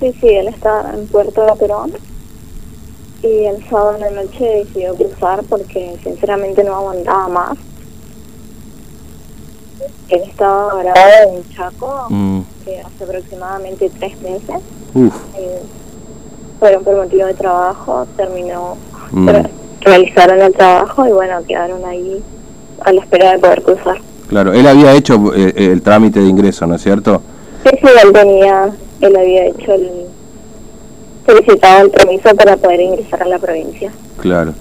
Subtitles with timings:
[0.00, 1.92] Sí, sí, él está en Puerto de Perón
[3.22, 7.58] y el sábado en la noche decidió cruzar porque sinceramente no aguantaba más.
[10.08, 14.56] Él estaba grabado en Chaco Mm, eh, hace aproximadamente tres meses.
[14.94, 15.60] uf, Eh,
[16.58, 18.76] fueron por motivo de trabajo, terminó,
[19.12, 19.28] Mm.
[19.28, 19.50] re-
[19.82, 22.22] realizaron el trabajo y bueno, quedaron ahí
[22.84, 24.00] a la espera de poder cruzar.
[24.28, 27.20] claro, él había hecho eh, el trámite de ingreso, ¿no es cierto?
[27.64, 28.70] Sí, sí, él tenía,
[29.00, 29.90] él había hecho el,
[31.26, 33.90] solicitado el permiso para poder ingresar a la provincia.
[34.20, 34.52] Claro.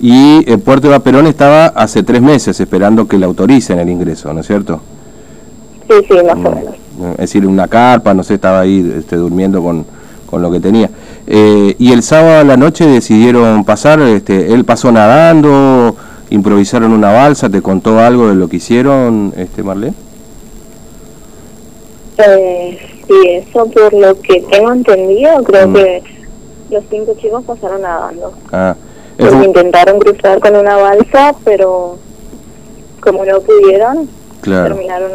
[0.00, 4.32] Y el Puerto de Perón estaba hace tres meses esperando que le autoricen el ingreso,
[4.32, 4.80] ¿no es cierto?
[5.88, 6.74] Sí, sí, más o menos.
[7.12, 9.84] Es decir, una carpa, no sé, estaba ahí este, durmiendo con,
[10.26, 10.90] con lo que tenía.
[11.26, 15.96] Eh, y el sábado a la noche decidieron pasar, este, él pasó nadando,
[16.30, 19.94] improvisaron una balsa, ¿te contó algo de lo que hicieron, este Marlene?
[22.18, 25.74] Eh, sí, eso por lo que tengo entendido, creo Mm.
[25.74, 26.02] que
[26.70, 28.32] los cinco chicos pasaron nadando.
[28.52, 28.74] Ah,
[29.18, 31.96] un- intentaron cruzar con una balsa, pero
[33.00, 34.08] como no pudieron,
[34.40, 34.74] claro.
[34.74, 35.10] terminaron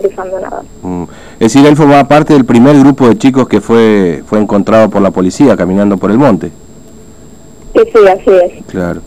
[0.00, 0.62] cruzando nada.
[0.82, 1.02] Mm.
[1.38, 5.02] Es decir, él formaba parte del primer grupo de chicos que fue, fue encontrado por
[5.02, 6.50] la policía caminando por el monte.
[7.74, 8.64] Sí, sí, así es.
[8.66, 9.00] Claro.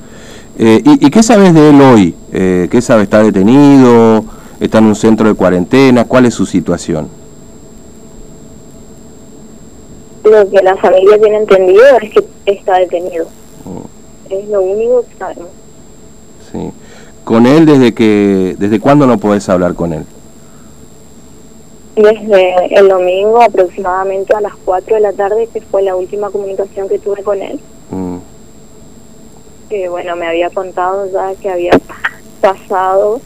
[0.57, 2.15] Eh, ¿y, y qué sabes de él hoy?
[2.31, 3.03] Eh, ¿Qué sabes?
[3.03, 4.23] ¿Está detenido?
[4.59, 6.05] ¿Está en un centro de cuarentena?
[6.05, 7.07] ¿Cuál es su situación?
[10.23, 13.25] Lo que la familia tiene entendido es que está detenido.
[13.65, 15.47] Mm, Es lo único que sabemos.
[16.51, 16.71] Sí.
[17.23, 20.03] ¿Con él desde que desde cuándo no podés hablar con él?
[21.95, 26.87] Desde el domingo aproximadamente a las 4 de la tarde, que fue la última comunicación
[26.87, 27.59] que tuve con él,
[27.91, 28.17] Mm,
[29.69, 31.71] que bueno, me había contado ya que había
[32.39, 33.19] pasado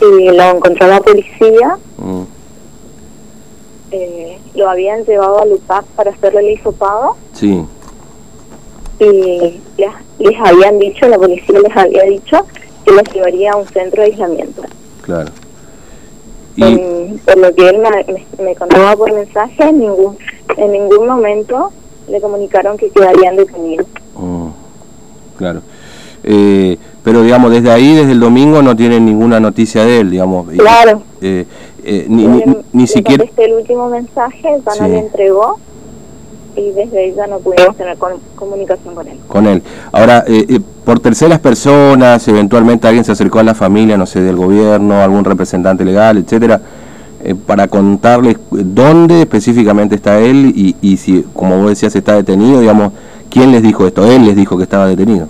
[0.00, 2.21] y lo encontró la policía, mm,
[3.92, 7.64] eh, lo habían llevado al UPAC para hacerle el hisopado Sí,
[8.98, 9.04] y
[9.78, 12.46] les, les habían dicho, la policía les había dicho
[12.84, 14.62] que los llevaría a un centro de aislamiento.
[15.02, 15.30] claro.
[16.54, 20.18] Y, En- por lo que él me, me, me contaba por mensaje, en ningún,
[20.58, 21.72] en ningún momento
[22.08, 23.86] le comunicaron que quedarían detenidos.
[24.16, 24.48] mm,
[25.38, 25.62] claro.
[26.24, 30.46] Eh, pero digamos, desde ahí, desde el domingo, no tienen ninguna noticia de él, digamos.
[30.56, 31.02] Claro.
[31.22, 31.46] eh,
[31.84, 33.24] eh, ni, ni, Le- ni le siquiera...
[33.36, 34.82] el último mensaje, ya Sí.
[34.84, 35.58] le entregó
[36.54, 39.18] y desde ahí ya no pudimos tener con- comunicación con él.
[39.26, 39.62] con él.
[39.90, 44.20] Ahora, eh, eh, por terceras personas, eventualmente alguien se acercó a la familia, no sé,
[44.20, 46.60] del gobierno, algún representante legal, etcétera,
[47.24, 52.60] eh, para contarles dónde específicamente está él y, y si, como vos decías, está detenido,
[52.60, 52.92] digamos,
[53.30, 54.04] ¿quién les dijo esto?
[54.10, 55.28] Él les dijo que estaba detenido.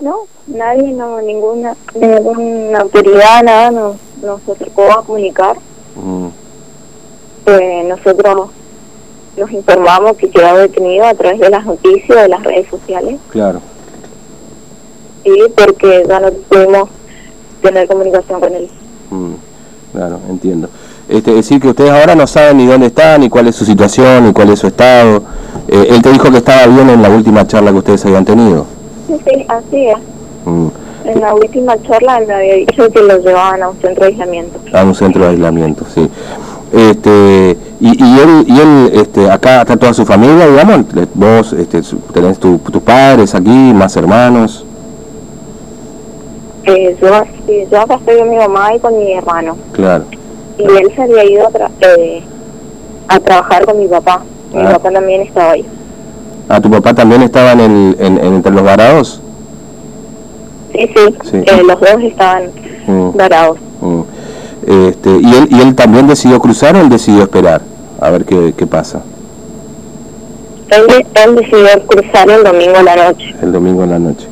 [0.00, 5.56] No, nadie, no, ninguna, ninguna autoridad, nada nos, nos acercó a comunicar.
[5.96, 6.28] Mm,
[7.46, 8.50] Eh, nosotros
[9.36, 13.60] nos informamos que quedó detenido a través de las noticias, de las redes sociales, claro.
[15.24, 16.88] y porque ya no pudimos
[17.62, 18.70] tener comunicación con él.
[19.10, 19.32] Mm,
[19.92, 20.68] claro, entiendo.
[21.08, 23.64] Este, es decir, que ustedes ahora no saben ni dónde está, ni cuál es su
[23.64, 25.22] situación, ni cuál es su estado.
[25.66, 28.64] Eh, él te dijo que estaba bien en la última charla que ustedes habían tenido.
[29.10, 29.96] Sí, sí, así es.
[30.44, 30.68] Mm.
[31.04, 34.10] En la última charla él me había dicho que lo llevaban a un centro de
[34.12, 34.58] aislamiento.
[34.72, 36.08] a un centro de aislamiento, sí.
[36.72, 40.84] Este, y, y él, y él este, acá está toda su familia, digamos,
[41.14, 41.80] vos este,
[42.12, 44.64] tenés tu- tus padres aquí, más hermanos,
[46.64, 47.08] Eh, yo,
[47.46, 49.56] sí, yo acá estoy con mi mamá y con mi hermano.
[49.72, 50.04] claro.
[50.58, 52.22] Y él se había ido a, tra- eh,
[53.08, 54.22] a trabajar con mi papá.
[54.52, 54.72] Mi Ah.
[54.72, 55.64] papá también estaba ahí.
[56.50, 59.20] ¿A tu papá también estaba en el, en, en entre los varados?
[60.72, 61.36] Sí, sí, Sí.
[61.46, 62.44] eh, los dos estaban
[62.86, 63.58] Mm, varados.
[63.80, 64.00] mm.
[64.66, 67.62] Este, ¿y, él, ¿Y él también decidió cruzar o él decidió esperar?
[68.00, 69.02] A ver qué, qué pasa
[70.70, 73.34] Él, él decidió cruzar el domingo a la noche.
[73.42, 74.26] el domingo en la noche.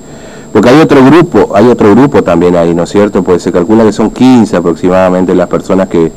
[0.53, 3.23] Porque hay otro grupo, hay otro grupo también ahí, ¿no es cierto?
[3.23, 6.11] Pues se calcula que son 15 aproximadamente las personas que,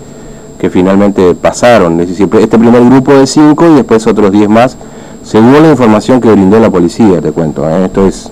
[0.60, 2.00] que finalmente pasaron.
[2.02, 4.78] Es decir, este primer grupo de 5 y después otros 10 más,
[5.24, 7.68] según la información que brindó la policía, te cuento.
[7.70, 7.86] ¿eh?
[7.86, 8.30] Esto es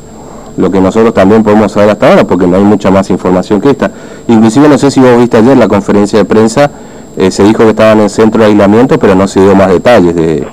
[0.57, 3.69] lo que nosotros también podemos saber hasta ahora, porque no hay mucha más información que
[3.71, 3.91] esta.
[4.27, 6.69] Inclusive, no sé si vos viste ayer la conferencia de prensa,
[7.18, 10.15] eh, se dijo que estaban en centro de aislamiento, pero no se dio más detalles
[10.15, 10.45] de,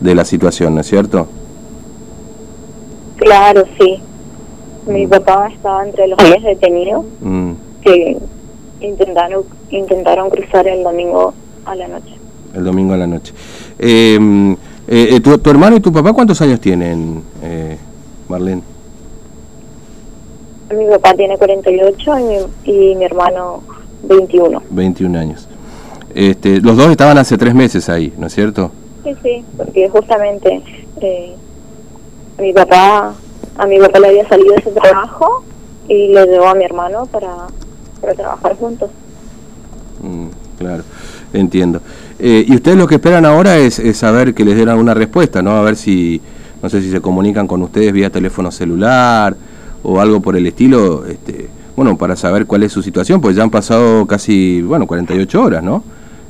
[0.00, 1.26] de la situación, ¿no es cierto?
[3.16, 3.98] Claro, sí.
[4.86, 7.52] Mi papá estaba entre los 10 detenidos Mm,
[7.82, 8.16] que
[8.80, 11.34] intentaron intentaron cruzar el domingo
[11.66, 12.14] a la noche.
[12.54, 13.34] el domingo a la noche.
[13.78, 14.56] Eh,
[14.88, 17.76] eh, eh, tu, tu hermano y tu papá cuántos años tienen, eh,
[18.28, 18.62] Marlene?
[20.74, 23.62] Mi papá tiene 48 y mi, y mi hermano
[24.02, 24.62] 21.
[24.70, 25.48] 21 años.
[26.14, 28.70] Este, los dos estaban hace tres meses ahí, ¿no es cierto?
[29.04, 30.62] Sí, sí, porque justamente
[31.00, 31.34] eh,
[32.38, 33.14] mi papá,
[33.56, 35.44] a mi papá le había salido ese trabajo
[35.86, 37.46] y le llevó a mi hermano para,
[38.00, 38.90] para trabajar juntos.
[40.02, 40.82] Mm, claro,
[41.32, 41.80] entiendo.
[42.18, 45.42] Eh, y ustedes lo que esperan ahora es, es saber que les den una respuesta,
[45.42, 45.52] ¿no?
[45.52, 46.20] A ver si,
[46.62, 49.36] no sé si se comunican con ustedes vía teléfono celular
[49.82, 53.44] o algo por el estilo, este, bueno, para saber cuál es su situación, pues ya
[53.44, 55.84] han pasado casi, bueno, 48 horas, ¿no?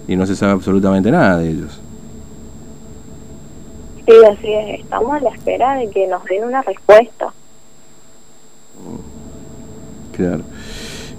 [0.06, 1.80] Y no se sabe absolutamente nada de ellos.
[4.06, 7.32] Sí, así es, estamos a la espera de que nos den una respuesta.
[10.16, 10.42] Claro.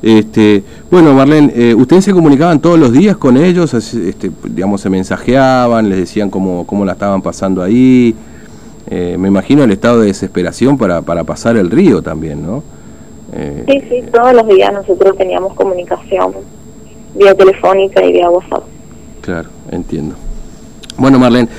[0.01, 3.73] Este, bueno, Marlene, eh, ¿ustedes se comunicaban todos los días con ellos?
[3.73, 8.15] Este, digamos, se mensajeaban, les decían cómo, cómo la estaban pasando ahí.
[8.89, 12.63] Eh, me imagino el estado de desesperación para, para pasar el río también, ¿no?
[13.33, 16.31] Eh, sí, sí, todos los días nosotros teníamos comunicación
[17.15, 18.63] vía telefónica y vía WhatsApp.
[19.21, 20.15] Claro, entiendo.
[20.97, 21.49] Bueno, Marlene,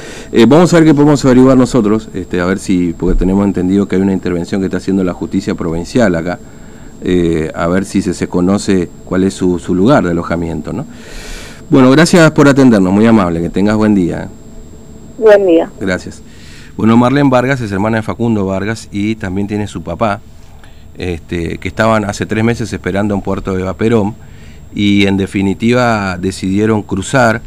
[0.48, 3.96] vamos a ver qué podemos averiguar nosotros, este, a ver si, porque tenemos entendido que
[3.96, 6.38] hay una intervención que está haciendo la justicia provincial acá,
[7.02, 10.72] eh, a ver si se, se, conoce cuál es su, su, lugar de alojamiento.
[10.72, 10.86] ¿no?
[11.70, 14.28] Bueno, gracias por atendernos, muy amable, que tengas buen día.
[15.18, 15.70] Buen día.
[15.80, 16.22] Gracias.
[16.76, 20.20] Bueno, Marlene Vargas es hermana de Facundo Vargas y también tiene su papá,
[20.96, 24.14] este, que estaban hace tres meses esperando en Puerto de Vaperón
[24.74, 27.42] y en definitiva decidieron cruzar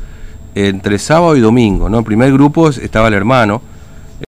[0.55, 1.89] entre sábado y domingo.
[1.89, 1.99] ¿no?
[1.99, 3.61] En primer grupo estaba el hermano,